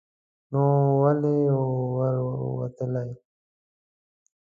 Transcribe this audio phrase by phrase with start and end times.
[0.51, 0.61] نو
[1.01, 1.35] ولې
[1.97, 2.13] ور
[2.59, 3.07] وتلی؟